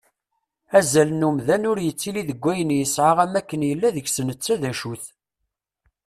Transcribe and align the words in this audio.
Azal 0.77 1.09
n 1.13 1.25
umdan 1.27 1.63
ur 1.71 1.77
yettili 1.85 2.21
deg 2.29 2.43
ayen 2.51 2.75
yesεa 2.77 3.13
am 3.23 3.33
akken 3.39 3.61
yella 3.69 3.89
deg-s 3.95 4.17
netta 4.27 4.55
d 4.61 4.63
acu-t. 4.69 5.05